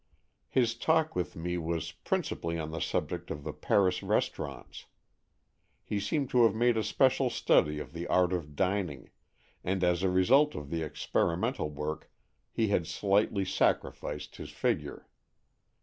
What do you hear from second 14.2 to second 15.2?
his figure.